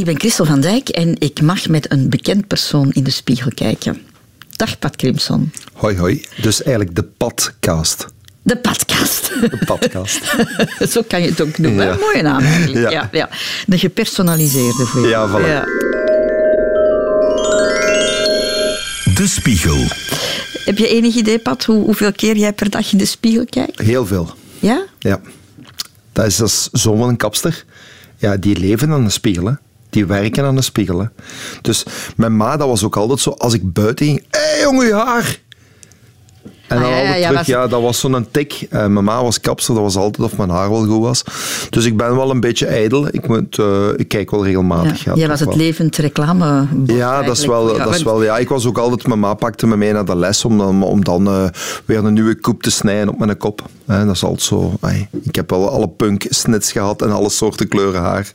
[0.00, 3.50] Ik ben Christel van Dijk en ik mag met een bekend persoon in de spiegel
[3.54, 4.00] kijken.
[4.56, 5.52] Dag Pat Crimson.
[5.72, 8.06] Hoi hoi, dus eigenlijk de podcast.
[8.42, 9.32] De podcast.
[9.40, 10.20] De podcast.
[10.92, 11.86] Zo kan je het ook noemen.
[11.86, 11.96] Ja.
[12.00, 12.80] Mooie naam eigenlijk.
[12.80, 12.90] Ja.
[12.90, 13.08] Ja.
[13.12, 13.28] Ja,
[13.66, 15.64] De gepersonaliseerde voor Ja, voilà.
[19.14, 19.84] De Spiegel.
[20.64, 23.78] Heb je enig idee, Pat, hoe, hoeveel keer jij per dag in de spiegel kijkt?
[23.78, 24.34] Heel veel.
[24.58, 24.84] Ja?
[24.98, 25.20] Ja.
[26.12, 27.64] Dat is als zoon van een kapster.
[28.16, 29.44] Ja, die leven aan de spiegel.
[29.46, 29.52] hè.
[29.90, 30.98] Die werken aan de spiegel.
[31.00, 31.06] hè.
[31.62, 31.84] Dus
[32.16, 33.30] mijn ma, dat was ook altijd zo.
[33.30, 34.24] Als ik buiten ging.
[34.30, 35.38] Hé, hey, jongen, je haar.
[36.68, 38.66] En Ah, dan ja, ja, altijd ja, terug, was- ja, dat was zo'n tik.
[38.70, 41.22] Eh, mijn ma was kapster, dat was altijd of mijn haar wel goed was.
[41.70, 43.06] Dus ik ben wel een beetje ijdel.
[43.06, 45.04] Ik, moet, eh, ik kijk wel regelmatig.
[45.04, 45.56] Ja, jij was het wel.
[45.58, 46.66] levend reclame.
[46.86, 47.76] Ja, dat is wel.
[47.76, 50.16] Dat is wel ja, ik was ook altijd, mijn ma pakte me mee naar de
[50.16, 51.44] les om dan, om dan eh,
[51.84, 53.62] weer een nieuwe koep te snijden op mijn kop.
[53.90, 54.76] Hè, dat is altijd zo.
[54.80, 58.32] ai, ik heb wel alle punk snits gehad en alle soorten kleuren haar.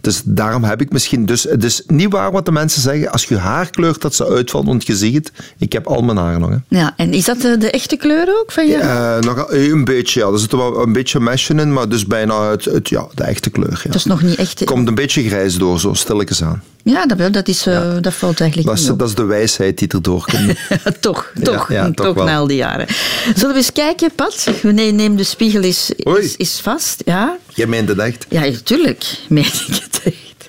[0.00, 1.26] Dus daarom heb ik misschien.
[1.26, 3.10] Dus het is niet waar wat de mensen zeggen.
[3.12, 5.32] Als je haar kleurt, dat ze uitvalt, want je ziet het.
[5.58, 6.50] Ik heb al mijn haar nog.
[6.50, 6.56] Hè.
[6.68, 8.76] Ja, en is dat de, de echte kleur ook van je?
[8.76, 10.26] Eh, nog eh, een beetje, ja.
[10.26, 13.50] Er zit wel een beetje mesje in, maar dus bijna het, het, ja, de echte
[13.50, 13.70] kleur.
[13.70, 13.78] Ja.
[13.82, 14.64] Het is nog niet echt...
[14.64, 16.62] Komt een beetje grijs door, zo stilletjes aan.
[16.82, 19.78] Ja, dat, wel, dat, is, eh, dat valt eigenlijk Dat is, dat is de wijsheid
[19.78, 20.58] die erdoor komt.
[21.00, 22.24] toch, Ja, toch, ja, toch, toch wel.
[22.24, 22.86] na al die jaren.
[23.34, 24.48] Zullen we eens kijken, Pat?
[24.78, 27.02] Nee, neem de spiegel is, is, is vast.
[27.04, 28.26] Ja, Jij meent het echt?
[28.28, 30.48] ja natuurlijk meen ik het echt.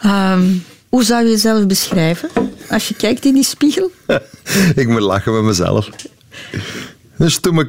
[0.00, 0.44] Ehm,
[0.88, 2.30] hoe zou je jezelf beschrijven
[2.70, 3.90] als je kijkt in die spiegel?
[4.82, 5.88] ik moet lachen met mezelf.
[7.16, 7.66] Dus toen me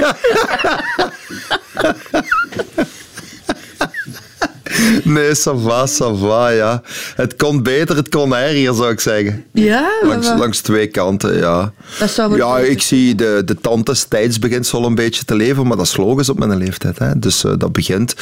[0.00, 0.16] ja.
[5.04, 6.82] Nee, ça va, ça va, ja.
[7.14, 9.44] Het kon beter, het kon erger, zou ik zeggen.
[9.52, 11.72] Ja, Langs, wat- langs twee kanten, ja.
[12.00, 15.24] Wat zou Ja, beter- ik zie de, de tand des tijds begint zo een beetje
[15.24, 16.98] te leven, maar dat is logisch op mijn leeftijd.
[16.98, 17.18] Hè.
[17.18, 18.14] Dus eh, dat begint.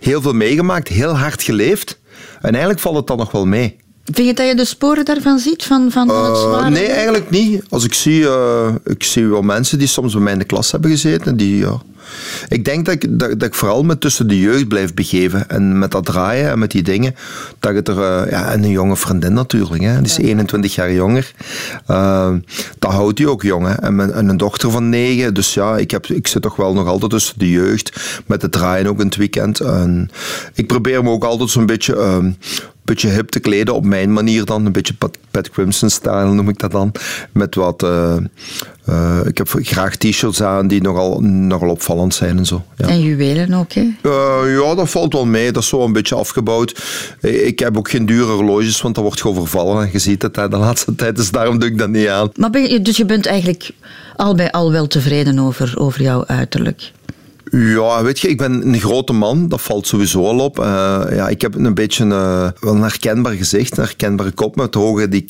[0.00, 1.98] Heel veel meegemaakt, heel hard geleefd.
[2.40, 3.76] En eigenlijk valt het dan nog wel mee.
[4.12, 5.64] Vind je dat je de sporen daarvan ziet?
[5.64, 7.62] Van, van het Eh, nee, eigenlijk niet.
[7.68, 10.70] Als ik zie, eh, ik zie wel mensen die soms bij mij in de klas
[10.70, 11.36] hebben gezeten.
[11.36, 11.80] Die, ja.
[12.48, 15.48] Ik denk dat ik, dat, dat ik vooral met tussen de jeugd blijf begeven.
[15.48, 17.14] En met dat draaien en met die dingen.
[17.60, 19.82] Dat het er, eh, ja, en een jonge vriendin natuurlijk.
[19.82, 19.96] Hè.
[19.96, 21.32] Die is 21 jaar jonger.
[21.86, 22.34] Eh,
[22.78, 23.66] dat houdt hij ook jong.
[23.66, 23.72] Hè.
[23.72, 25.34] En, mijn, en een dochter van 9.
[25.34, 28.22] Dus ja, ik, heb, ik zit toch wel nog altijd tussen de jeugd.
[28.26, 29.60] Met het draaien ook in het weekend.
[29.60, 30.10] En
[30.54, 31.96] ik probeer me ook altijd zo'n beetje...
[31.96, 32.30] ehm,
[32.88, 34.66] beetje hip te kleden op mijn manier dan.
[34.66, 36.92] Een beetje Pat, Pat Crimson-style noem ik dat dan.
[37.32, 37.82] Met wat...
[37.82, 38.16] eh,
[38.84, 42.64] eh, ik heb graag t-shirts aan die nogal, nogal opvallend zijn en zo.
[42.76, 42.88] Ja.
[42.88, 43.80] En juwelen ook, hè?
[44.02, 45.52] Eh, ja, dat valt wel mee.
[45.52, 46.82] Dat is zo een beetje afgebouwd.
[47.20, 49.82] Ik heb ook geen dure horloges, want dat wordt gewoon vervallen.
[49.82, 52.30] En je ziet het hè, de laatste tijd, dus daarom doe ik dat niet aan.
[52.36, 53.70] Maar ben je, dus je bent eigenlijk
[54.16, 56.92] al bij al wel tevreden over, over jouw uiterlijk?
[57.50, 60.58] Ja, weet je, ik ben een grote man, dat valt sowieso al op.
[60.58, 64.74] Eh, ja, ik heb een beetje eh, wel een herkenbaar gezicht, een herkenbare kop met
[64.74, 65.24] hoge die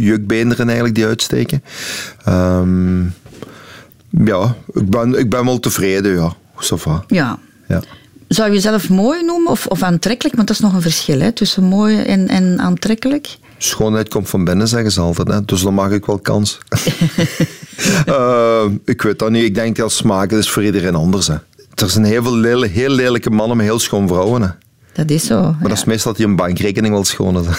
[0.00, 1.62] jukbeenderen eigenlijk die uitsteken.
[2.24, 3.02] Ehm,
[4.10, 6.32] ja, ik ben, ik ben wel tevreden, ja.
[7.06, 7.38] Ja.
[7.68, 7.82] Ja.
[8.28, 10.36] Zou je jezelf mooi noemen of, of aantrekkelijk?
[10.36, 13.38] Want dat is nog een verschil hè, tussen mooi en, en aantrekkelijk.
[13.58, 15.28] Schoonheid komt van binnen, zeggen ze altijd.
[15.28, 15.44] Hè?
[15.44, 16.58] Dus dan mag ik wel kans.
[18.06, 19.44] Eh, ik weet dat niet.
[19.44, 21.26] Ik denk dat smaak is voor iedereen anders.
[21.26, 21.34] Hè.
[21.74, 24.42] Er zijn heel veel lele, heel lelijke mannen met heel schoon vrouwen.
[24.42, 24.48] Hè.
[24.92, 25.40] Dat is zo.
[25.42, 27.46] Maar dat is meestal dat die een bankrekening wel schoon is.
[27.46, 27.52] hè.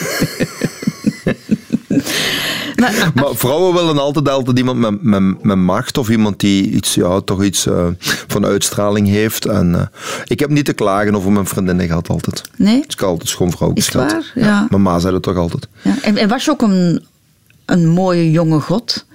[2.75, 6.93] Maar, Maar vrouwen willen altijd, altijd iemand met, met, met macht of iemand die iets,
[6.95, 7.87] ja, toch iets eh,
[8.27, 9.45] van uitstraling heeft.
[9.45, 9.85] En, eh,
[10.25, 12.41] ik heb niet te klagen over mijn vriendinnen gehad altijd.
[12.55, 12.75] nee?
[12.75, 14.31] Dus ik heb altijd schoon vrouw Is waar?
[14.35, 14.67] Ja.
[14.69, 15.67] Mijn ma zei dat toch altijd.
[15.81, 15.95] Ja.
[16.01, 17.03] En, en was je ook een,
[17.65, 19.05] een mooie jonge god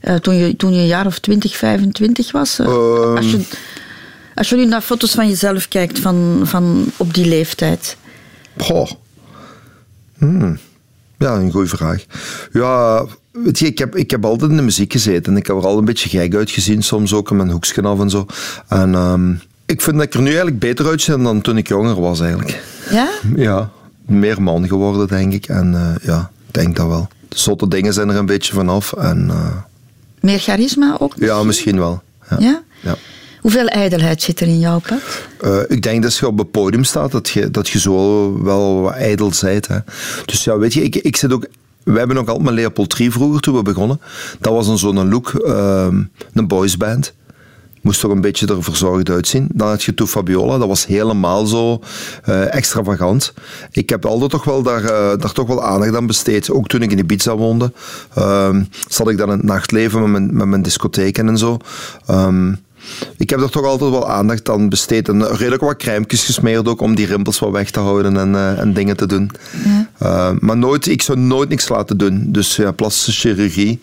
[0.00, 2.58] eh, toen, je, toen je een jaar of 20, 25 was?
[2.58, 3.16] Eh, Ehm.
[3.16, 3.40] als, je,
[4.36, 7.96] als je nu naar foto's van jezelf kijkt van, van op die leeftijd.
[8.58, 8.90] Goh.
[10.18, 10.58] Hmm.
[11.18, 12.04] Ja, een goede vraag.
[12.52, 15.32] Ja, weet je, ik heb, ik heb altijd in de muziek gezeten.
[15.32, 18.00] En ik heb er al een beetje gek uitgezien, soms ook in mijn hoekje af
[18.00, 18.26] en zo.
[18.68, 19.30] En ehm,
[19.66, 22.62] ik vind dat ik er nu eigenlijk beter uitzie dan toen ik jonger was, eigenlijk.
[22.90, 23.08] Ja?
[23.36, 23.70] Ja,
[24.06, 25.46] meer man geworden, denk ik.
[25.46, 27.08] En eh, ja, ik denk dat wel.
[27.28, 28.92] De zotte dingen zijn er een beetje vanaf.
[28.92, 29.56] En eh,
[30.20, 31.12] Meer charisma ook?
[31.16, 32.02] ja, misschien wel.
[32.30, 32.36] Ja.
[32.38, 32.62] Ja?
[32.80, 32.96] Ja.
[33.40, 34.98] Hoeveel ijdelheid zit er in jouw pad?
[35.40, 38.42] Eh, ik denk dat als je op het podium staat, dat je, dat je zo
[38.42, 39.66] wel wat ijdel bent.
[39.66, 39.78] Hè.
[40.24, 41.46] Dus ja, weet je, ik, ik zit ook...
[41.82, 44.00] We hebben ook altijd met Leopold Trie vroeger, toen we begonnen.
[44.40, 46.02] Dat was een zo'n look, ehm,
[46.32, 47.14] een boysband.
[47.86, 49.48] Moest toch een beetje er verzorgd uitzien.
[49.52, 51.80] Dan had je toen Fabiola, dat was helemaal zo
[52.24, 53.34] eh, extravagant.
[53.70, 56.50] Ik heb altijd toch wel daar, eh, daar toch wel aandacht aan besteed.
[56.50, 57.72] Ook toen ik in Ibiza woonde,
[58.14, 61.56] ehm, zat ik dan in het nachtleven met mijn, met mijn discotheken en zo.
[62.06, 62.54] Ehm,
[63.16, 65.08] ik heb er toch altijd wel aandacht aan besteed.
[65.08, 68.58] En redelijk wat crèmekjes gesmeerd ook om die rimpels wat weg te houden en, eh,
[68.58, 69.30] en dingen te doen.
[69.64, 69.88] Ja.
[70.02, 72.24] Uh, maar nooit, ik zou nooit niks laten doen.
[72.32, 73.80] Dus ja, plastische chirurgie.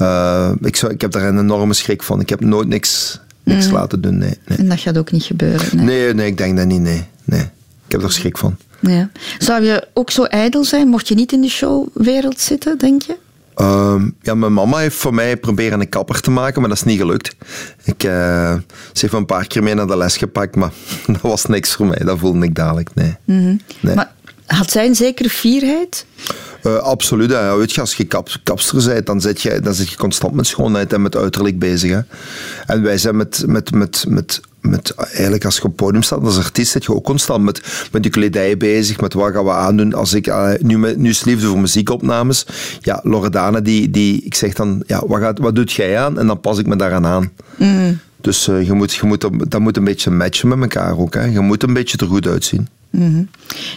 [0.00, 2.20] Uh, ik, zou, ik heb daar een enorme schrik van.
[2.20, 4.18] Ik heb nooit niks, niks laten doen.
[4.18, 4.58] Nee, nee.
[4.58, 5.76] En dat gaat ook niet gebeuren.
[5.76, 6.80] Nee, nee, nee ik denk dat niet.
[6.80, 7.40] Nee, nee.
[7.86, 8.56] Ik heb er schrik van.
[8.80, 9.10] Ja.
[9.38, 13.16] Zou je ook zo ijdel zijn, mocht je niet in de showwereld zitten, denk je?
[13.56, 16.84] Uh, ja, mijn mama heeft voor mij proberen een kapper te maken, maar dat is
[16.84, 17.36] niet gelukt.
[17.84, 18.54] Ik, uh,
[18.92, 20.70] ze heeft me een paar keer mee naar de les gepakt, maar
[21.06, 21.98] dat was niks voor mij.
[21.98, 23.16] Dat voelde ik dadelijk, nee.
[23.24, 23.60] Mm -hmm.
[23.80, 23.94] nee.
[23.94, 24.12] Maar
[24.46, 26.06] had zij een zekere fierheid?
[26.62, 27.30] Uh, absoluut.
[27.30, 27.56] Ja.
[27.56, 30.46] Weet je, als je kap, kapster bent, dan zit, je, dan zit je constant met
[30.46, 31.90] schoonheid en met uiterlijk bezig.
[31.90, 32.00] Hè.
[32.66, 36.38] En wij zijn met, met, met, met, met, eigenlijk als je op podium staat als
[36.38, 39.94] artiest, zit je ook constant met, met je kledij bezig, met wat gaan we aandoen.
[39.94, 42.46] Als ik uh, nu, nu is liefde voor muziekopnames,
[42.80, 46.18] ja, Loredana, die, die, ik zeg dan, ja, wat, gaat, wat doet jij aan?
[46.18, 47.32] En dan pas ik me daaraan aan.
[47.56, 47.98] Mm.
[48.20, 51.14] Dus uh, je moet, je moet, dat moet een beetje matchen met elkaar ook.
[51.14, 51.24] Hè.
[51.24, 52.68] Je moet een beetje er goed uitzien.
[52.90, 53.28] Mm -hmm.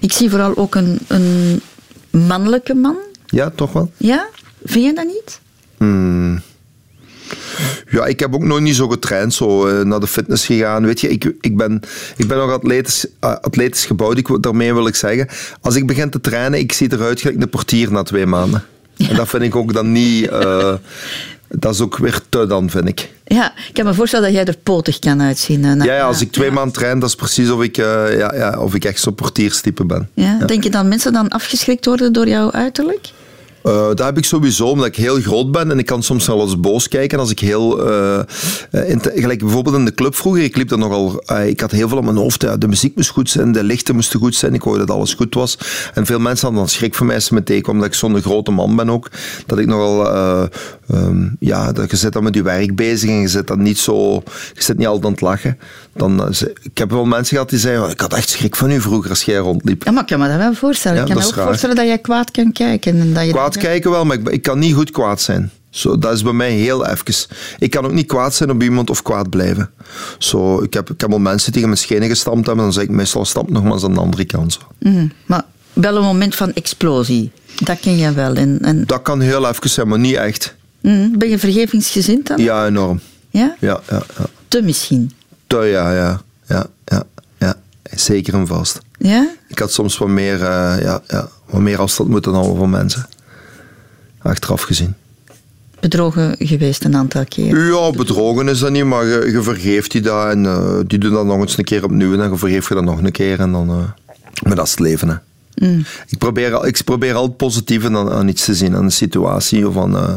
[0.02, 1.62] Ik zie vooral ook een, een
[2.10, 2.96] mannelijke man.
[3.26, 3.92] Ja, toch wel.
[3.98, 4.28] Ja?
[4.64, 5.40] Vind je dat niet?
[5.78, 6.42] Hmm.
[7.90, 10.86] Ja, ik heb ook nog niet zo getraind, zo uh, naar de fitness gegaan.
[10.86, 11.82] Weet je, ik, ik, ben,
[12.18, 14.18] ik ben nog atletisch, uh, atletisch gebouwd.
[14.18, 15.28] Ik, daarmee wil ik zeggen,
[15.62, 18.64] als ik begin te trainen, ik zie eruit gelijk een portier na twee maanden.
[18.96, 19.10] Ja.
[19.10, 20.32] En dat vind ik ook dan niet...
[20.32, 20.74] Uh,
[21.48, 23.10] dat is ook weer te dan, vind ik.
[23.26, 25.62] Ja, ik kan me voorstellen dat jij er potig kan uitzien.
[25.62, 26.54] ja, ja, als ik twee ja.
[26.54, 30.10] maanden train, dat is precies of ik, ja, ja, of ik echt zo'n portierstype ben.
[30.14, 33.12] Ja, Denk je dat mensen dan afgeschrikt worden door jouw uiterlijk?
[33.64, 36.42] Uh, dat heb ik sowieso, omdat ik heel groot ben en ik kan soms wel
[36.42, 37.90] eens boos kijken als ik heel...
[37.90, 38.20] Uh,
[38.72, 41.24] in te, gelijk bijvoorbeeld in de club vroeger, ik liep er nogal...
[41.32, 42.42] Uh, ik had heel veel op mijn hoofd.
[42.42, 45.14] Ja, de muziek moest goed zijn, de lichten moesten goed zijn, ik wou dat alles
[45.14, 45.58] goed was.
[45.94, 48.22] En veel mensen hadden dan schrik van mij als ze me tegenkomen, omdat ik zo'n
[48.22, 49.10] grote man ben ook.
[49.46, 50.08] Dat ik nogal...
[50.94, 53.78] Um, ja, dat je zit dan met je werk bezig en je zit dan niet
[53.78, 54.24] zo...
[54.54, 55.58] Je zit niet altijd aan het lachen.
[55.96, 59.10] Dan, ik heb wel mensen gehad die zeiden, ik had echt schrik van u vroeger
[59.10, 59.84] als jij rondliep.
[59.84, 60.98] Ja, maar ik kan me dat wel voorstellen.
[60.98, 61.46] Ja, ik kan me ook raar.
[61.46, 63.00] voorstellen dat jij kwaad kan kijken.
[63.00, 65.52] En dat je kwaad kijken wel, maar ik, ik, kan niet goed kwaad zijn.
[65.70, 67.28] Zo, dat is bij mij heel even.
[67.60, 69.70] Ik kan ook niet kwaad zijn op iemand of kwaad blijven.
[70.18, 72.90] Zo, ik, heb, ik heb al mensen tegen mijn schenen gestampt hebben, dan zeg ik
[72.90, 74.54] meestal stamp nog maar eens aan de andere kant.
[74.54, 74.60] Zo.
[74.80, 75.44] Mm, maar
[75.74, 77.32] wel een moment van explosie.
[77.64, 78.36] Dat ken je wel.
[78.36, 78.86] En, en...
[78.86, 80.56] Dat kan heel even zijn, maar niet echt.
[80.82, 82.42] Mm, ben je vergevingsgezind dan?
[82.42, 83.00] Ja, enorm.
[83.30, 83.56] Ja?
[83.60, 84.26] Ja, ja, ja.
[84.48, 85.12] Te misschien?
[85.48, 86.22] Te, ja, ja.
[86.48, 87.04] ja, ja,
[87.38, 87.56] ja.
[87.96, 88.80] Zeker en vast.
[88.98, 89.30] Ja?
[89.48, 93.08] Ik had soms wat meer, uh, ja, ja, wat meer afstand moeten houden van mensen.
[94.22, 94.94] Achteraf gezien.
[95.80, 97.72] Bedrogen geweest een aantal keer?
[97.72, 101.14] Ja, bedrogen is dat niet, maar je, je vergeeft die dat en uh, die doen
[101.14, 103.52] dat nog eens een keer opnieuw en dan vergeef je dat nog een keer en
[103.52, 103.70] dan...
[103.70, 103.78] Uh,
[104.44, 105.16] maar dat is het leven, hè.
[105.68, 105.86] Mm.
[106.08, 109.78] Ik, probeer, ik probeer altijd positief aan, aan iets te zien, aan een situatie of
[109.78, 109.96] aan...
[109.96, 110.14] Uh,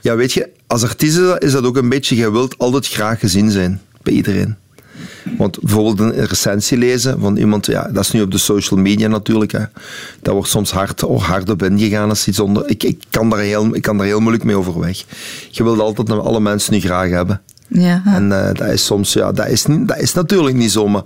[0.00, 3.50] ja, weet je, als artiest is dat ook een beetje, je wilt altijd graag gezien
[3.50, 4.56] zijn bij iedereen.
[5.38, 9.08] Want bijvoorbeeld een recensie lezen van iemand, ja, dat is nu op de social media
[9.08, 9.52] natuurlijk.
[9.52, 9.64] Hè.
[10.22, 12.68] Dat wordt soms hard, oh, hard op ingegaan als iets onder.
[12.68, 15.04] Ik, ik, kan daar heel, ik kan daar heel moeilijk mee overweg.
[15.50, 17.40] Je wilt altijd alle mensen nu graag hebben.
[17.68, 18.02] Ja.
[18.06, 21.02] En uh, dat is soms, ja, dat is, niet, dat is natuurlijk niet zo, maar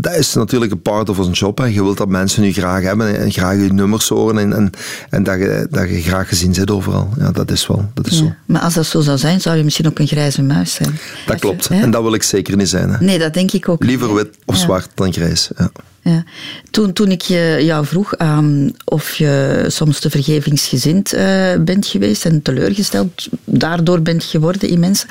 [0.00, 1.58] dat is natuurlijk een part of onze job.
[1.58, 1.64] Hè.
[1.64, 4.70] Je wilt dat mensen nu graag hebben en graag je nummers horen en, en,
[5.10, 7.08] en dat, je, dat je graag gezien zit overal.
[7.18, 7.90] Ja, dat is wel.
[7.94, 8.24] Dat is ja.
[8.24, 8.32] zo.
[8.46, 10.98] Maar als dat zo zou zijn, zou je misschien ook een grijze muis zijn.
[11.26, 11.66] Dat klopt.
[11.68, 12.90] Je, en dat wil ik zeker niet zijn.
[12.90, 13.04] Hè.
[13.04, 13.84] Nee, dat denk ik ook.
[13.84, 14.60] Liever wit of ja.
[14.60, 15.50] zwart dan grijs.
[15.56, 15.70] Ja.
[16.02, 16.24] Ja.
[16.70, 22.24] Toen, toen ik je, jou vroeg um, of je soms te vergevingsgezind uh, bent geweest
[22.24, 25.08] en teleurgesteld daardoor bent geworden in mensen,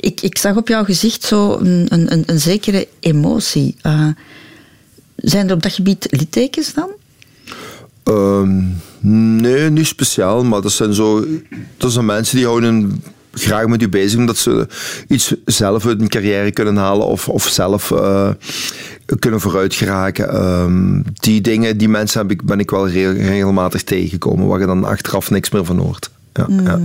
[0.00, 3.76] ik, ik zag op jouw gezicht zo een, een, een zekere emotie.
[3.82, 4.08] Uh,
[5.16, 6.88] zijn er op dat gebied littekens dan?
[8.04, 8.80] Um,
[9.40, 11.26] nee, niet speciaal, maar dat zijn zo.
[11.76, 13.02] Dat zijn mensen die houden
[13.32, 14.66] graag met u bezig omdat ze
[15.08, 18.30] iets zelf uit hun carrière kunnen halen of, of zelf uh,
[19.18, 20.44] kunnen vooruit geraken.
[20.44, 24.84] Um, die dingen, die mensen heb ik, ben ik wel regelmatig tegengekomen, waar je dan
[24.84, 26.10] achteraf niks meer van hoort.
[26.32, 26.66] Ja, mm.
[26.66, 26.80] ja.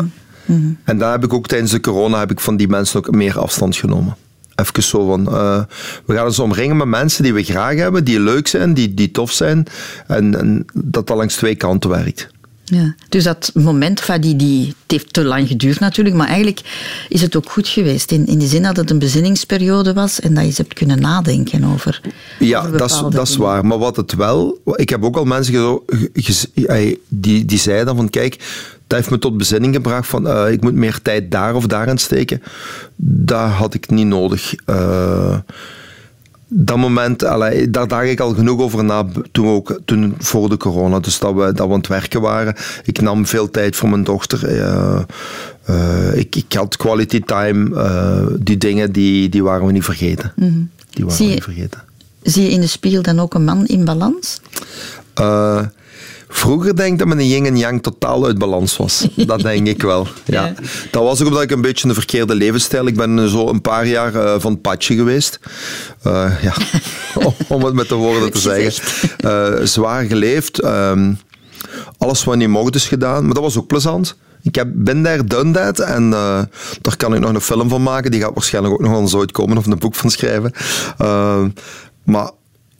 [0.46, 0.78] Mm-hmm.
[0.84, 3.40] En daar heb ik ook tijdens de corona heb ik van die mensen ook meer
[3.40, 4.16] afstand genomen.
[4.56, 5.62] Even zo van, uh,
[6.06, 9.12] we gaan ons omringen met mensen die we graag hebben, die leuk zijn, die, die
[9.12, 9.66] tof zijn.
[10.08, 12.30] En, en dat dat langs twee kanten werkt.
[12.66, 16.62] Ja, dus dat moment, van die, die, het heeft te lang geduurd natuurlijk, maar eigenlijk
[17.10, 18.12] is het ook goed geweest.
[18.12, 21.64] In, in die zin dat het een bezinningsperiode was en dat je hebt kunnen nadenken
[21.64, 22.02] over.
[22.40, 23.66] Ja, over dat is, dat is waar.
[23.66, 24.62] Maar wat het wel.
[24.76, 25.82] Ik heb ook al mensen
[27.08, 28.38] die, die zeiden van: kijk,
[28.94, 31.98] dat heeft me tot bezinning gebracht van uh, ik moet meer tijd daar of daarin
[31.98, 32.42] steken.
[32.96, 34.56] Dat had ik niet nodig.
[34.66, 35.38] Uh,
[36.48, 40.58] dat moment, allee, daar dacht ik al genoeg over na, toen, ook, toen voor de
[40.58, 42.56] corona, dus dat we, dat we aan het werken waren.
[42.84, 44.56] Ik nam veel tijd voor mijn dochter.
[44.56, 45.00] Uh,
[45.70, 47.70] uh, ik, ik, had quality time.
[47.70, 50.32] Uh, die dingen, die, die waren we niet vergeten.
[50.36, 50.70] Mm -hmm.
[50.90, 51.84] Die waren we niet vergeten.
[52.22, 54.42] Zie je in de spiegel dan ook een man in balans?
[56.36, 59.08] Vroeger denk ik dat mijn yin en yang totaal uit balans was.
[59.16, 60.08] Dat denk ik wel.
[60.26, 60.46] Ja.
[60.46, 60.54] ja.
[60.92, 62.88] Dat was ook omdat ik een beetje een verkeerde levensstijl.
[62.88, 65.40] Ik ben zo een paar jaar uh, van het padje geweest.
[66.08, 66.54] Uh, ja,
[67.56, 68.84] om het met de woorden te zeggen.
[69.26, 70.64] Uh, zwaar geleefd.
[70.64, 71.18] Um,
[71.98, 73.26] alles wat niet mocht is gedaan.
[73.26, 74.16] Maar dat was ook plezant.
[74.42, 75.80] Ik heb, ben daar, done that.
[75.80, 76.10] En
[76.82, 78.12] daar kan ik nog een film van maken.
[78.12, 79.58] Die gaat waarschijnlijk ook nog wel eens uitkomen.
[79.58, 80.52] Of een boek van schrijven.
[82.04, 82.32] maar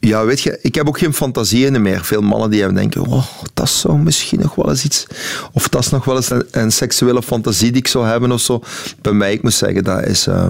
[0.06, 2.04] ja, weet je, ik heb ook geen fantasieën meer.
[2.04, 5.06] Veel mannen die hebben denken, oh, dat is zo misschien nog wel eens iets.
[5.52, 8.40] Of dat is nog wel eens een, een seksuele fantasie die ik zou hebben of
[8.40, 8.62] zo.
[9.00, 10.26] Bij mij, ik moet zeggen, dat is...
[10.26, 10.46] Uh,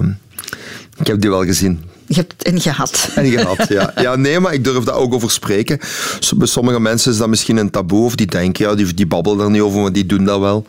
[0.99, 1.83] ik heb die wel gezien.
[2.05, 3.09] Je hebt het en gehad.
[3.15, 3.93] En gehad, ja.
[3.95, 5.79] Ja, nee, maar ik durf daar ook over spreken.
[6.35, 9.45] Bij sommige mensen is dat misschien een taboe, of die denken, ja, die, die babbelen
[9.45, 10.65] er niet over, maar die doen dat wel.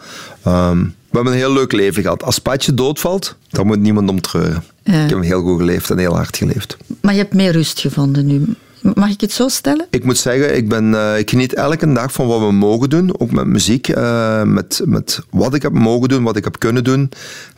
[0.47, 2.23] Um, we hebben een heel leuk leven gehad.
[2.23, 4.65] Als Patje doodvalt, dan moet niemand om treuren.
[4.83, 6.77] Ik heb heel goed geleefd en heel hard geleefd.
[7.01, 8.55] Maar je hebt meer rust gevonden nu?
[8.95, 9.87] Mag ik het zo stellen?
[9.91, 13.21] Ik moet zeggen, ik, ben, uh, ik geniet elke dag van wat we mogen doen.
[13.21, 13.89] Ook met muziek.
[13.89, 17.11] Uh, met, met wat ik heb mogen doen, wat ik heb kunnen doen.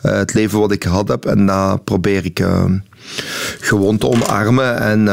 [0.04, 1.24] Uh, het leven wat ik gehad heb.
[1.24, 2.44] En daar probeer ik
[3.60, 4.78] gewoon te omarmen.
[4.80, 5.08] En,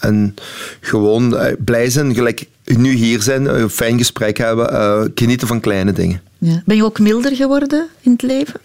[0.00, 0.34] en
[0.80, 2.14] gewoon blij zijn.
[2.14, 5.12] Gelijk nu hier zijn, een fijn gesprek hebben.
[5.14, 6.20] genieten van kleine dingen.
[6.38, 6.62] Ja.
[6.66, 8.60] Ben je ook milder geworden in het leven?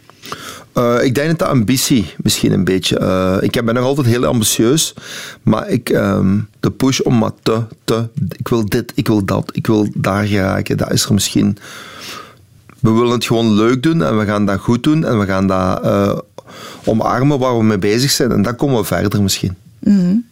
[0.77, 2.99] Uh, ik denk dat de ambitie misschien een beetje.
[2.99, 4.93] Uh, ik ben nog altijd heel ambitieus,
[5.43, 8.07] maar ik, um, de push om maar te, te.
[8.37, 10.77] Ik wil dit, ik wil dat, ik wil daar geraken.
[10.77, 11.57] Dat is er misschien.
[12.79, 15.47] We willen het gewoon leuk doen en we gaan dat goed doen en we gaan
[15.47, 16.17] dat uh,
[16.85, 19.55] omarmen waar we mee bezig zijn en dan komen we verder misschien.
[19.79, 20.25] -hmm.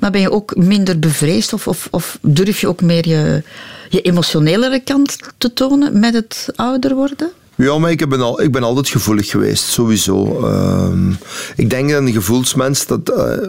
[0.00, 3.42] Maar ben je ook minder bevreesd of, of, of durf je ook meer je,
[3.88, 7.30] je emotionelere kant te tonen met het ouder worden?
[7.54, 10.48] Ja, maar ik ben, al, ik ben altijd gevoelig geweest, sowieso.
[10.48, 11.14] Uh,
[11.56, 13.48] ik denk dat een gevoelsmens dat, uh,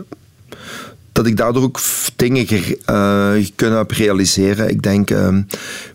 [1.12, 1.80] dat ik daardoor ook
[2.16, 4.70] dingen ge, uh, kunnen heb realiseren.
[4.70, 5.42] Ik denk, ehm,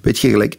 [0.00, 0.56] weet je, gelijk,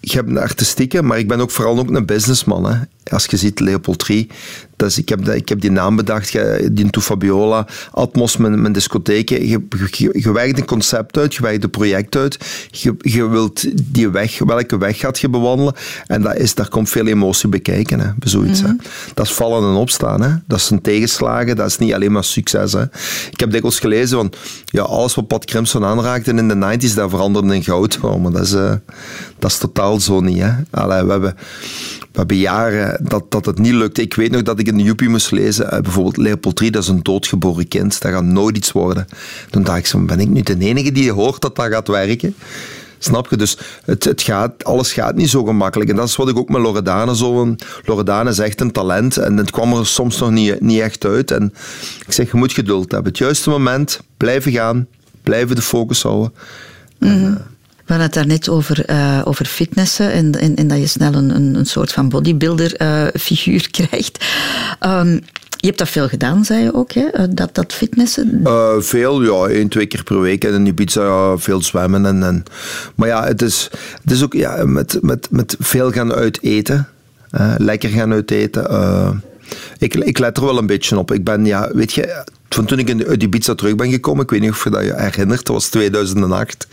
[0.00, 2.66] ik heb een artistieke, maar ik ben ook vooral ook een businessman.
[2.66, 2.76] Hè.
[3.10, 4.28] Als je ziet Leopold 3,
[4.76, 6.38] dus ik, heb, ik heb die naam bedacht,
[6.72, 9.28] die Fabiola, Atmos, mijn, mijn discotheek.
[9.28, 12.38] Je, je, je werkt een concept uit, je werkt een project uit.
[12.70, 15.74] Je, je wilt die weg, welke weg gaat je bewandelen?
[16.06, 18.60] En dat is, daar komt veel emotie bij kijken, hè, bij zoiets.
[18.60, 18.78] Mm -hmm.
[18.80, 18.88] hè.
[19.14, 20.22] Dat is vallen en opstaan.
[20.22, 20.30] Hè.
[20.46, 22.72] Dat is een tegenslagen, dat is niet alleen maar succes.
[22.72, 22.82] Hè.
[23.30, 24.32] Ik heb dikwijls gelezen van,
[24.64, 27.98] ja, alles wat Pat Crimson aanraakte in de 90s, dat veranderde in goud.
[28.00, 28.72] Oh, maar dat is, uh,
[29.38, 30.40] dat is totaal zo niet.
[30.40, 30.52] Hè.
[30.70, 31.36] Allee, we hebben
[32.14, 33.98] we hebben jaren dat, dat het niet lukt.
[33.98, 36.82] Ik weet nog dat ik in de Joepie moest lezen, uh, bijvoorbeeld Leopold III, dat
[36.82, 39.06] is een doodgeboren kind, dat gaat nooit iets worden.
[39.50, 42.34] Toen dacht ik, zo, ben ik nu de enige die hoort dat dat gaat werken?
[42.98, 43.36] Snap je?
[43.36, 45.90] Dus het, het gaat, alles gaat niet zo gemakkelijk.
[45.90, 47.56] En dat is wat ik ook met Loredane zo...
[47.84, 51.30] Loredane is echt een talent en het kwam er soms nog niet, niet echt uit.
[51.30, 51.54] En
[52.06, 53.10] ik zeg, je moet geduld hebben.
[53.10, 54.86] Het juiste moment, blijven gaan,
[55.22, 56.32] blijven de focus houden.
[56.98, 57.24] Mm -hmm.
[57.24, 57.53] en, uh,
[57.86, 61.66] we hadden het daarnet over, uh, over fitnessen en, en, dat je snel een, een,
[61.66, 64.24] soort van bodybuilder uh, figuur krijgt.
[64.86, 65.20] Um,
[65.56, 67.34] je hebt dat veel gedaan, zei je ook, hè?
[67.34, 68.40] Dat, dat fitnessen?
[68.78, 69.54] Veel, ja.
[69.54, 70.44] één, twee keer per week.
[70.44, 72.06] En in Ibiza veel zwemmen.
[72.06, 72.44] En, en,
[72.94, 73.70] maar ja, het is,
[74.02, 76.88] het is ook ja, met, met, met veel gaan uiteten.
[77.56, 79.22] lekker gaan uiteten.
[79.78, 81.12] ik, ik let er wel een beetje op.
[81.12, 84.40] Ik ben, ja, weet je, van toen ik uit Ibiza terug ben gekomen, ik weet
[84.40, 86.66] niet of je dat je herinnert, dat was 2008,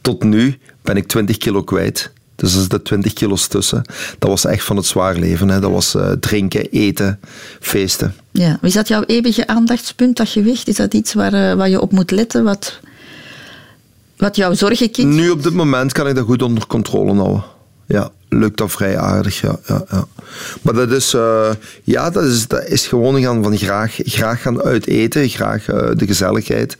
[0.00, 2.12] tot nu ben ik 20 kilo kwijt.
[2.36, 3.82] Dus er zitten 20 kilo's tussen.
[4.18, 5.48] Dat was echt van het zwaar leven.
[5.48, 5.60] Hè.
[5.60, 7.20] Dat was uh, drinken, eten,
[7.60, 8.14] feesten.
[8.30, 8.58] Ja.
[8.62, 10.68] Is dat jouw eeuwige aandachtspunt, dat gewicht?
[10.68, 12.44] Is dat iets waar, uh, waar je op moet letten?
[12.44, 12.80] Wat,
[14.16, 17.44] wat jouw zorgenkindje Nu op dit moment kan ik dat goed onder controle houden.
[17.88, 19.58] Ja, lukt dat vrij aardig, ja.
[19.66, 20.04] ja, ja.
[20.62, 21.50] Maar dat is, uh,
[21.84, 26.06] ja, dat is, dat is gewoon gaan van graag, graag gaan uiteten, graag uh, de
[26.06, 26.76] gezelligheid.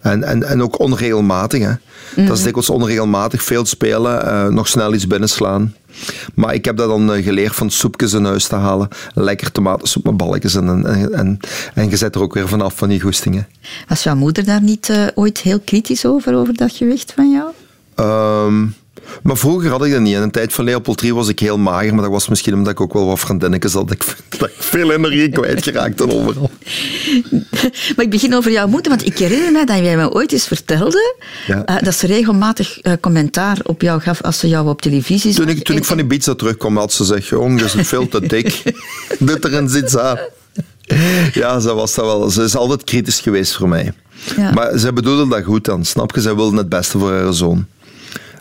[0.00, 1.68] En, en, en ook onregelmatig, hè.
[1.68, 1.78] Mm
[2.14, 2.26] -hmm.
[2.26, 5.74] Dat is dikwijls onregelmatig, veel spelen, uh, nog snel iets binnenslaan.
[6.34, 8.88] Maar ik heb dat dan geleerd van soepjes in huis te halen.
[9.14, 11.38] Lekker tomatensoep met balletjes en, en, en,
[11.74, 13.48] en je zet er ook weer vanaf van die goestingen.
[13.88, 17.50] Was jouw moeder daar niet ooit heel kritisch over, over dat gewicht van jou?
[18.46, 18.74] Um,
[19.22, 20.14] maar vroeger had ik dat niet.
[20.14, 22.72] In de tijd van Leopold III was ik heel mager, maar dat was misschien omdat
[22.72, 23.88] ik ook wel wat vriendinnetjes had.
[23.88, 26.50] Dat ik, dat ik veel energie kwijtgeraakt dan overal.
[27.96, 30.46] maar ik begin over jouw moeder, want ik herinner me dat jij me ooit eens
[30.46, 31.62] vertelde ja.
[31.68, 35.44] uh, dat ze regelmatig uh, commentaar op jou gaf als ze jou op televisie zag.
[35.44, 38.26] Toen ik, toen ik van Ibiza terugkwam, had ze gezegd, jong, je bent veel te
[38.26, 38.62] dik.
[39.18, 40.18] Dit erin zit aan.
[41.32, 42.30] Ja, ze was dat wel.
[42.30, 43.92] Ze is altijd kritisch geweest voor mij.
[44.36, 44.52] Ja.
[44.52, 46.20] Maar ze bedoelde dat goed dan, snap je?
[46.20, 47.66] Zij wilde het beste voor haar zoon.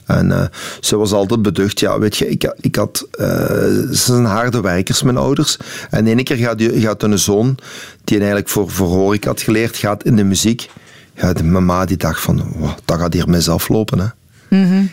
[0.06, 0.46] En eh,
[0.80, 1.80] ze was altijd beducht.
[1.80, 3.08] Ja, weet je, ik, ik had...
[3.12, 5.58] eh, ze zijn harde werkers, mijn ouders.
[5.90, 7.58] En de ene keer gaat, gaat hun zoon,
[8.04, 10.70] die eigenlijk voor, voor horeca had geleerd, gaat in de muziek.
[11.16, 14.00] Ja, de mama die dacht van, wow, dat gaat hier mis aflopen.
[14.00, 14.06] Hè.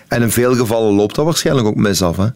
[0.08, 2.16] En in veel gevallen loopt dat waarschijnlijk ook mis af.
[2.16, 2.26] Hè.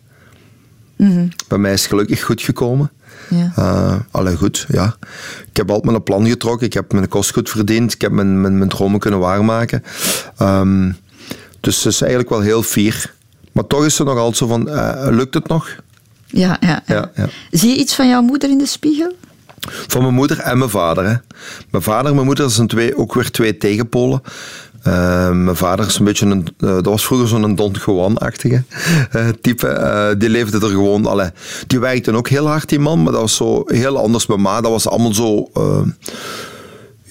[1.48, 2.90] Bij mij is het gelukkig goed gekomen.
[3.28, 3.52] Ja.
[3.56, 4.96] Eh, allee, goed, ja.
[5.50, 6.66] Ik heb altijd mijn plan getrokken.
[6.66, 7.92] Ik heb mijn kost goed verdiend.
[7.92, 9.82] Ik heb mijn, mijn, mijn dromen kunnen waarmaken.
[10.36, 10.90] Ehm,
[11.62, 13.14] dus ze is eigenlijk wel heel fier.
[13.52, 15.76] Maar toch is ze nog altijd zo van, eh, lukt het nog?
[16.26, 16.94] Ja, ja, ja.
[16.94, 17.28] Ja, ja.
[17.50, 19.12] Zie je iets van jouw moeder in de spiegel?
[19.68, 21.04] Van mijn moeder en mijn vader.
[21.04, 21.14] Hè.
[21.70, 24.22] Mijn vader en mijn moeder zijn twee, ook weer twee tegenpolen.
[24.82, 28.64] Eh, mijn vader is een beetje een, eh, dat was vroeger zo'n Don Juan-achtige
[29.40, 30.14] type.
[30.18, 31.30] Die leefde er gewoon, allee,
[31.66, 34.26] die werkte ook heel hard, die man, maar dat was zo heel anders.
[34.26, 35.50] Mijn ma, dat was allemaal zo,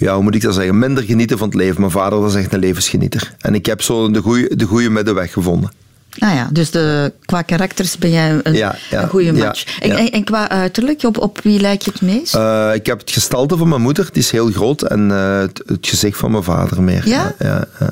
[0.01, 1.79] ja, hoe moet ik dat zeggen, minder genieten van het leven.
[1.79, 3.35] Mijn vader was echt een levensgenieter.
[3.39, 5.71] En ik heb zo de goede de goeie middenweg gevonden.
[6.17, 9.79] Nou ja, dus de, qua karakters ben jij een, Ja, ja, een goede match.
[9.79, 9.97] En, ja.
[9.97, 12.35] en, en qua uiterlijk, op, op wie lijk je het meest?
[12.35, 14.81] Eh, ik heb het gestalte van mijn moeder, die is heel groot.
[14.81, 17.07] En eh, het, het gezicht van mijn vader meer.
[17.07, 17.33] Ja?
[17.39, 17.89] ja, ja.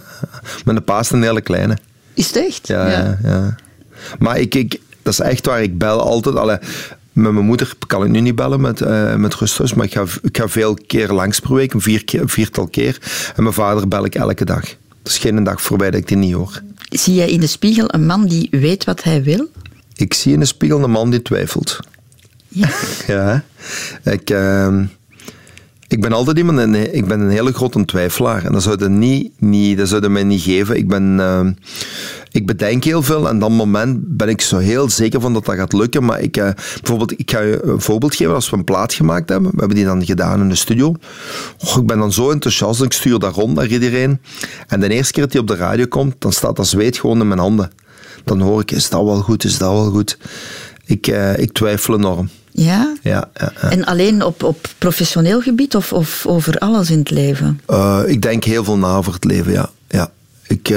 [0.66, 1.78] Mijn paas is een hele kleine.
[2.13, 2.68] Is het echt?
[2.68, 3.18] Ja, ja.
[3.24, 3.56] ja.
[4.20, 5.62] Maar ik, ik, dat is echt waar.
[5.62, 6.36] Ik bel altijd.
[6.36, 6.58] Allee,
[7.22, 10.06] met mijn moeder kan ik nu niet bellen met, eh met rusthuis, maar ik ga,
[10.22, 12.98] ik ga veel keer langs per week, een vier viertal keer.
[13.36, 14.64] En mijn vader bel ik elke dag.
[14.64, 16.62] Er is geen dag voorbij dat ik die niet hoor.
[16.90, 19.50] Zie jij in de spiegel een man die weet wat hij wil?
[19.96, 21.80] Ik zie in de spiegel een man die twijfelt.
[22.48, 22.70] Ja.
[23.08, 23.44] Ja,
[24.04, 24.86] ik, ehm,
[25.88, 28.46] ik ben altijd iemand, en ik ben een hele grote twijfelaar.
[28.46, 30.78] En dat zouden niet, niet, dat zouden mij niet geven.
[30.78, 31.52] Ik, ben, ehm,
[32.39, 35.55] ik bedenk heel veel en dan moment ben ik zo heel zeker van dat dat
[35.55, 36.05] gaat lukken.
[36.05, 38.34] Maar ik, eh, bijvoorbeeld, ik ga je een voorbeeld geven.
[38.34, 40.96] Als we een plaat gemaakt hebben, we hebben die dan gedaan in de studio.
[41.60, 44.22] Och, ik ben dan zo enthousiast, ik stuur dat rond naar iedereen.
[44.67, 47.19] En de eerste keer dat die op de radio komt, dan staat dat zweet gewoon
[47.19, 47.72] in mijn handen.
[48.24, 50.17] Dan hoor ik, is dat wel goed, is dat wel goed?
[50.86, 52.29] Ik, eh, ik twijfel enorm.
[52.51, 52.96] Ja?
[53.01, 53.69] Ja, ja, ja.
[53.69, 57.62] En alleen op, op professioneel gebied of, of over alles in het leven?
[57.65, 59.69] Eh, ik denk heel veel na over het leven, ja.
[59.88, 60.12] ja.
[60.48, 60.69] Ik,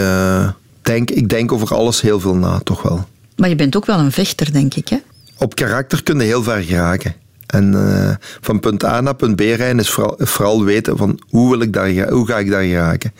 [0.83, 3.07] denk, ik denk over alles heel veel na, toch wel.
[3.37, 4.99] Maar je bent ook wel een vechter, denk ik, hè?
[5.39, 7.15] Op karakter kun je heel ver geraken.
[7.47, 11.51] En eh, van punt A naar punt B rijden is vooral, vooral weten van hoe,
[11.51, 13.13] wil ik daar, hoe ga ik daar geraken.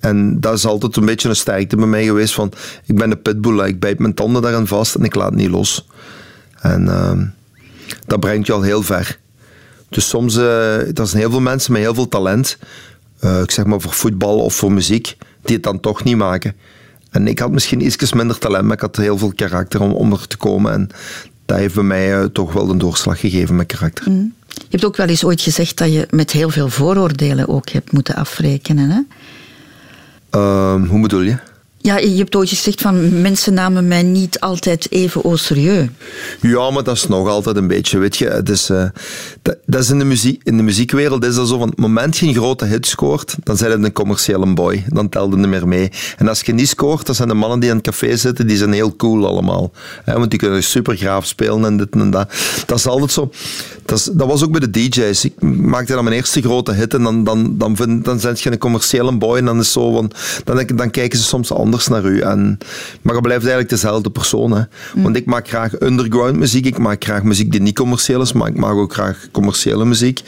[0.00, 2.52] En dat is altijd een beetje een sterkte bij mij geweest van
[2.84, 5.86] ik ben de pitbull, ik bijt mijn tanden daarin vast en ik laat niet los.
[6.60, 7.26] En ehm,
[8.06, 9.18] dat brengt je al heel ver.
[9.88, 12.58] Dus soms, eh er zijn heel veel mensen met heel veel talent,
[13.20, 16.54] eh, ik zeg maar voor voetbal of voor muziek, die het dan toch niet maken.
[17.10, 20.12] En ik had misschien iets minder talent, maar ik had heel veel karakter om, om
[20.12, 20.72] er te komen.
[20.72, 20.88] En
[21.46, 24.10] dat heeft bij mij eh, toch wel een doorslag gegeven met karakter.
[24.10, 27.92] Je hebt ook wel eens ooit gezegd dat je met heel veel vooroordelen ook hebt
[27.92, 29.00] moeten afrekenen, hè?
[30.30, 31.36] Ehm, hoe bedoel je?
[31.82, 35.88] Ja, je hebt ooit gezegd van mensen namen mij niet altijd even au serieus.
[36.40, 38.28] Ja, maar dat is nog altijd een beetje, weet je.
[38.28, 38.84] Het is, eh,
[39.42, 42.26] dat, is in, de muziek, in de muziekwereld is dat zo van, het moment je
[42.26, 44.84] een grote hit scoort, dan zijn het een commerciële boy.
[44.88, 45.90] Dan telt het niet meer mee.
[46.16, 48.56] En als je niet scoort, dan zijn de mannen die aan het café zitten, die
[48.56, 49.72] zijn heel cool allemaal.
[50.04, 52.32] Hè, want die kunnen super graaf spelen en dit en dat.
[52.66, 53.30] Dat is altijd zo.
[53.84, 55.24] Dat, dat was ook bij de DJ's.
[55.24, 58.52] Ik maakte dan mijn eerste grote hit en dan, dan, dan, vind, dan zijn je
[58.52, 60.08] een commerciële boy en dan is zo
[60.44, 62.20] dan, dan kijken ze soms anders naar u.
[62.20, 62.58] En,
[63.02, 64.52] maar je blijft eigenlijk dezelfde persoon.
[64.52, 64.62] Hè.
[64.94, 68.48] Want ik maak graag underground muziek, ik maak graag muziek die niet commercieel is, maar
[68.48, 70.22] ik maak ook graag commerciële muziek.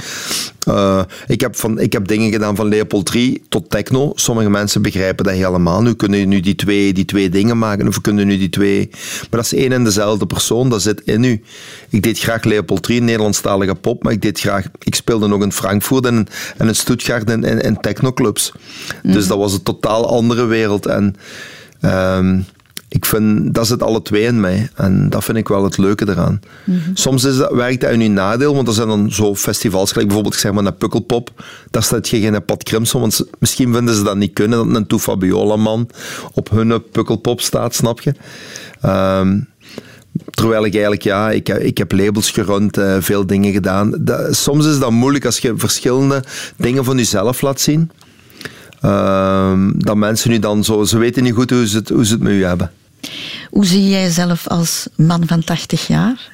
[0.66, 4.12] Eh, ik, heb van, ik heb dingen gedaan van Leopold 3 tot techno.
[4.14, 5.82] Sommige mensen begrijpen dat helemaal.
[5.82, 8.88] Nu kunnen nu die twee, die twee dingen maken, of kunnen nu die twee.
[8.90, 11.42] Maar dat is één en dezelfde persoon, dat zit in u.
[11.88, 15.52] Ik deed graag Leopold 3, Nederlandstalige pop, maar ik deed graag, ik speelde nog in
[15.52, 18.52] Frankfurt en, en in Stuttgart en in, in technoclubs.
[19.02, 20.86] Dus dat was een totaal andere wereld.
[20.86, 21.16] En
[21.80, 22.40] ehm,
[22.92, 24.68] ik vind, dat zit alle twee in mij.
[24.74, 26.40] En dat vind ik wel het leuke eraan.
[26.94, 30.06] Soms is dat, werkt dat in uw nadeel, want er zijn dan zo festivals, gelijk
[30.06, 31.44] bijvoorbeeld, ik zeg maar, naar Pukkelpop.
[31.70, 34.76] Daar staat je geen Pat Crimson, want ze- misschien vinden ze dat niet kunnen, dat
[34.76, 35.88] een Toe Fabiola-man
[36.32, 38.14] op hun Pukkelpop staat, snap je?
[38.80, 39.40] Ehm,
[40.30, 43.94] Terwijl ik eigenlijk, ja, ik, heb- ik heb labels gerund, eh, veel dingen gedaan.
[44.00, 46.24] Dat, soms is dat moeilijk als je verschillende
[46.56, 47.90] dingen van jezelf laat zien.
[48.80, 52.12] Ehm, dat mensen nu dan zo, ze weten niet goed hoe ze het, hoe ze
[52.12, 52.70] het met u hebben.
[53.52, 56.30] Hoe zie jij jezelf als man van 80 jaar?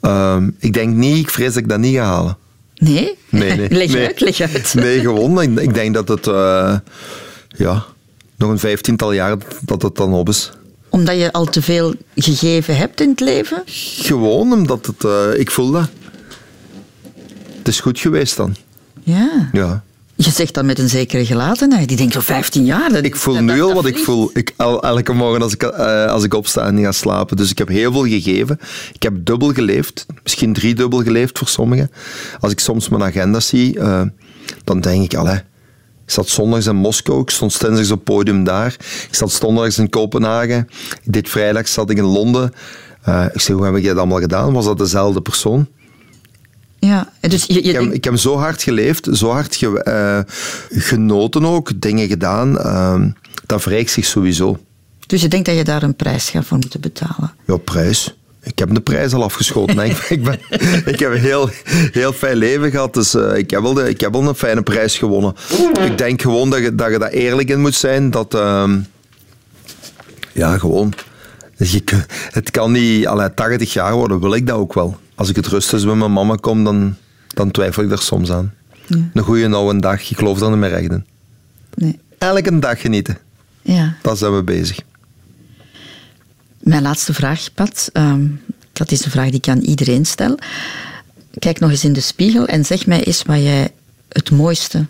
[0.00, 2.36] Ehm, ik denk niet, ik vrees dat ik dat niet ga halen.
[2.74, 3.18] Nee?
[3.28, 3.70] Nee, nee.
[3.78, 4.06] leg nee.
[4.06, 4.74] uit, leg uit.
[4.84, 5.40] Nee, gewoon.
[5.40, 6.76] Ik, ik denk dat het, eh,
[7.48, 7.84] ja,
[8.36, 10.50] nog een vijftiental jaar dat het dan op is.
[10.88, 13.62] Omdat je al te veel gegeven hebt in het leven?
[13.66, 15.88] Gewoon omdat het, eh, ik voel dat.
[17.58, 18.56] Het is goed geweest dan.
[19.02, 19.48] Ja.
[19.52, 19.84] Ja.
[20.16, 21.88] Je zegt dat met een zekere gelatenheid.
[21.88, 22.92] Die denkt zo 15 jaar.
[22.92, 24.30] dat- Ik voel dat- nu dat- al wat ik voel.
[24.34, 27.36] Ik, el- elke morgen als ik, eh, als ik opsta en ga slapen.
[27.36, 28.58] Dus ik heb heel veel gegeven.
[28.92, 30.06] Ik heb dubbel geleefd.
[30.22, 31.90] Misschien driedubbel geleefd voor sommigen.
[32.40, 34.02] Als ik soms mijn agenda zie, eh,
[34.64, 35.36] dan denk ik, allee,
[36.04, 38.76] ik zat zondags in Moskou, ik stond dinsdags op het podium daar.
[39.08, 40.68] Ik zat donderdags in Kopenhagen.
[41.04, 42.52] Dit vrijdag zat ik in Londen.
[43.02, 44.52] Eh, ik zeg, hoe heb ik dat allemaal gedaan?
[44.52, 45.66] Was dat dezelfde persoon?
[46.86, 50.20] Ja, dus je, je Ik heb, ik heb zo hard geleefd, zo hard ge- eh,
[50.82, 52.58] genoten ook, dingen gedaan.
[52.58, 53.10] ehm,
[53.46, 54.58] dat verrijkt zich sowieso.
[55.06, 57.32] dus je denkt dat je daar een prijs gaat voor moeten betalen.
[57.46, 58.16] Ja, prijs.
[58.42, 59.78] Ik heb de prijs al afgeschoten.
[59.90, 60.38] ik, ik, ben,
[60.84, 61.50] ik heb een heel,
[61.92, 64.62] heel fijn leven gehad, dus eh, ik, heb wel de, ik heb wel een fijne
[64.62, 65.34] prijs gewonnen.
[65.84, 68.10] Ik denk gewoon dat je, dat je daar eerlijk in moet zijn.
[68.10, 68.78] Dat, ehm,
[70.32, 70.92] ja, gewoon.
[71.56, 71.82] Je,
[72.30, 74.96] het kan niet, allee, 80 jaar worden, wil ik dat ook wel.
[75.14, 76.96] Als ik het rustig met mijn mama kom, dan,
[77.28, 78.54] dan twijfel ik er soms aan.
[78.88, 81.06] Een goede oude dag, ik geloof dan in mijn rechten.
[81.74, 81.98] Nee.
[82.18, 83.18] Elke dag genieten,
[83.62, 83.96] Ja.
[84.02, 84.78] daar zijn we bezig.
[86.58, 87.90] Mijn laatste vraag, Pat.
[87.92, 88.26] ehm,
[88.72, 90.38] dat is een vraag die ik aan iedereen stel.
[91.38, 93.70] Kijk nog eens in de spiegel en zeg mij eens wat jij
[94.08, 94.86] het mooiste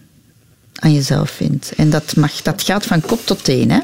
[0.75, 1.73] aan jezelf vindt.
[1.77, 3.79] En dat, mag, dat gaat van kop tot teen, hè?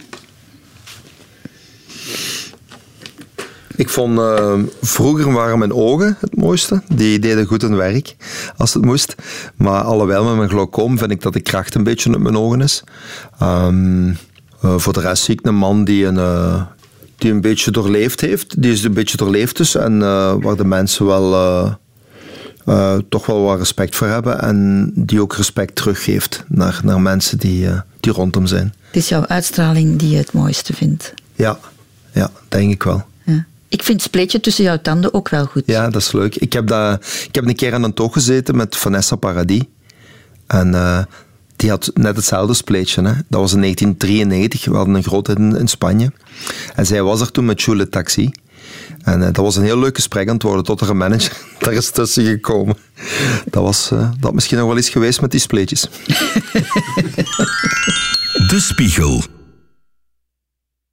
[3.80, 6.82] Ik vond eh, vroeger waren mijn ogen het mooiste.
[6.94, 8.16] Die deden goed hun werk
[8.56, 9.14] als het moest.
[9.56, 12.60] Maar alhoewel met mijn glaucoom vind ik dat de kracht een beetje uit mijn ogen
[12.60, 12.84] is.
[13.38, 14.08] Ehm,
[14.62, 16.62] eh, voor de rest zie ik een man die een, eh,
[17.16, 18.62] die een beetje doorleefd heeft.
[18.62, 19.74] Die is een beetje doorleefd dus.
[19.74, 19.98] En
[20.40, 21.78] waar de mensen wel
[23.08, 24.40] toch wel wat respect voor hebben.
[24.40, 27.68] En die ook respect teruggeeft naar, naar mensen die,
[28.00, 28.74] die rond hem zijn.
[28.86, 31.14] Het is jouw uitstraling die je het mooiste vindt.
[31.34, 31.58] Ja,
[32.12, 33.08] ja denk ik wel.
[33.70, 35.62] Ik vind het spleetje tussen jouw tanden ook wel goed.
[35.66, 36.36] Ja, dat is leuk.
[36.36, 39.62] Ik heb, dat, ik heb een keer aan een toog gezeten met Vanessa Paradis.
[40.46, 41.02] En eh,
[41.56, 43.02] die had net hetzelfde spleetje.
[43.02, 43.12] Hè.
[43.28, 44.64] Dat was in 1993.
[44.64, 46.12] We hadden een groot hit in, in Spanje.
[46.74, 48.30] En zij was er toen met Jules Taxi.
[49.02, 51.36] En eh, dat was een heel leuk gesprek aan het worden, tot er een manager
[51.58, 52.76] daar is tussen gekomen.
[53.44, 55.82] Dat was eh, dat misschien nog wel eens geweest met die spleetjes.
[58.50, 59.22] De Spiegel.